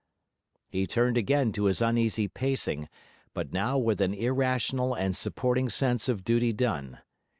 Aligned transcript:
He 0.67 0.87
turned 0.87 1.15
again 1.15 1.51
to 1.51 1.65
his 1.65 1.79
uneasy 1.79 2.27
pacing, 2.27 2.89
but 3.35 3.53
now 3.53 3.77
with 3.77 4.01
an 4.01 4.15
irrational 4.15 4.95
and 4.95 5.15
supporting 5.15 5.69
sense 5.69 6.09
of 6.09 6.23
duty 6.23 6.51
done. 6.51 6.97